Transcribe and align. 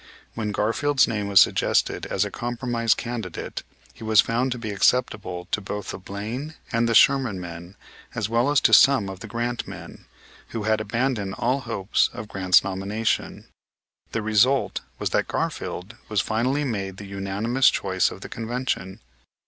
When 0.33 0.51
Garfield's 0.51 1.07
name 1.07 1.27
was 1.27 1.39
suggested 1.39 2.07
as 2.07 2.25
a 2.25 2.31
compromise 2.31 2.95
candidate 2.95 3.61
he 3.93 4.03
was 4.03 4.19
found 4.19 4.51
to 4.51 4.57
be 4.57 4.71
acceptable 4.71 5.47
to 5.51 5.61
both 5.61 5.91
the 5.91 5.99
Blaine 5.99 6.55
and 6.71 6.89
the 6.89 6.95
Sherman 6.95 7.39
men 7.39 7.75
as 8.15 8.27
well 8.27 8.49
as 8.49 8.59
to 8.61 8.73
some 8.73 9.09
of 9.09 9.19
the 9.19 9.27
Grant 9.27 9.67
men, 9.67 10.05
who 10.47 10.63
had 10.63 10.81
abandoned 10.81 11.35
all 11.35 11.59
hope 11.59 11.91
of 12.13 12.27
Grant's 12.27 12.63
nomination. 12.63 13.45
The 14.11 14.23
result 14.23 14.81
was 14.97 15.11
that 15.11 15.27
Garfield 15.27 15.95
was 16.09 16.19
finally 16.19 16.63
made 16.63 16.97
the 16.97 17.05
unanimous 17.05 17.69
choice 17.69 18.09
of 18.09 18.21
the 18.21 18.29
convention. 18.29 19.01